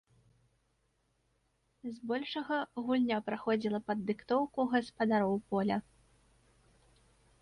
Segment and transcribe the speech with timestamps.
[1.97, 2.57] Збольшага
[2.87, 5.77] гульня праходзіла пад дыктоўку гаспадароў поля.